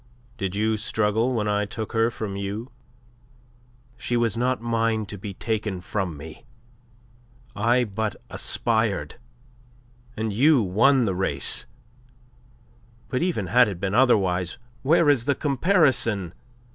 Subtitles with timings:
[0.35, 2.71] Did you struggle when I took her from you?"
[3.97, 6.43] "She was not mine to be taken from me.
[7.55, 9.17] I but aspired,
[10.17, 11.67] and you won the race.
[13.09, 16.33] But even had it been otherwise where is the comparison?